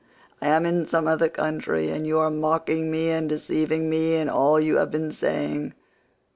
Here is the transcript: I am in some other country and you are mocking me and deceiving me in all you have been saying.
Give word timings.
I 0.41 0.47
am 0.47 0.65
in 0.65 0.87
some 0.87 1.07
other 1.07 1.29
country 1.29 1.91
and 1.91 2.07
you 2.07 2.17
are 2.17 2.31
mocking 2.31 2.89
me 2.89 3.11
and 3.11 3.29
deceiving 3.29 3.87
me 3.87 4.15
in 4.15 4.29
all 4.29 4.59
you 4.59 4.77
have 4.77 4.89
been 4.89 5.11
saying. 5.11 5.75